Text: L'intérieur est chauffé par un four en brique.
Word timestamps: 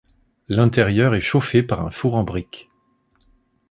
L'intérieur 0.47 1.13
est 1.13 1.21
chauffé 1.21 1.61
par 1.61 1.85
un 1.85 1.91
four 1.91 2.15
en 2.15 2.23
brique. 2.23 2.71